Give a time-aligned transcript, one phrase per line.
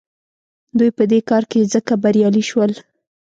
[0.77, 2.71] دوی په دې کار کې ځکه بریالي شول.